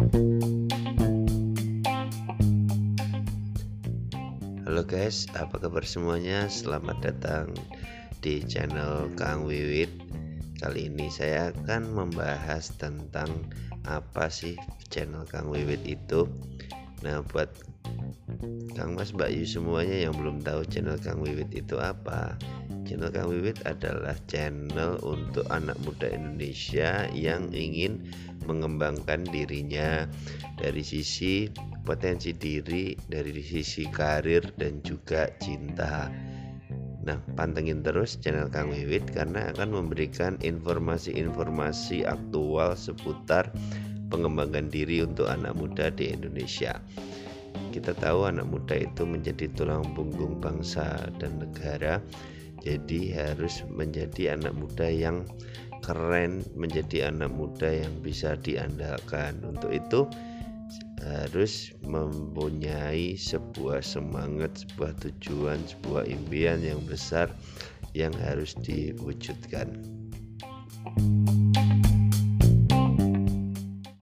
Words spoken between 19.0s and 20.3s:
Mbak Yu semuanya yang